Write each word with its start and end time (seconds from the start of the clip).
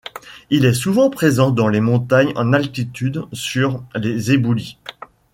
Il 0.49 0.65
est 0.65 0.73
souvent 0.73 1.11
présent 1.11 1.51
dans 1.51 1.67
les 1.67 1.79
montagnes 1.79 2.33
en 2.35 2.53
altitude 2.53 3.21
sur 3.33 3.83
les 3.93 4.31
éboulis. 4.31 4.79